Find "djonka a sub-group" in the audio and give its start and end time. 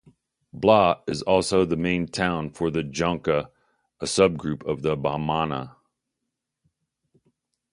2.81-4.65